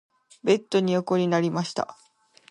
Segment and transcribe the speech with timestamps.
[0.43, 1.95] ベッドに横になりました。